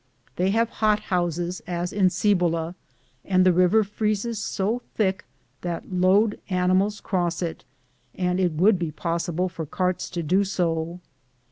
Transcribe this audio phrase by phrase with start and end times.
[0.35, 2.73] They have hot houses, aa in Cibola,
[3.23, 5.25] and the river freezes so thick
[5.61, 7.63] that loaded animals cross it,
[8.15, 11.01] and it would be possible for carts to do so.